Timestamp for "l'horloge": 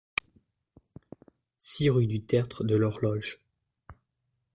2.75-3.37